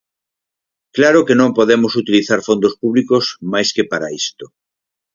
[0.95, 4.45] Claro que non podemos utilizar fondos públicos máis que para isto.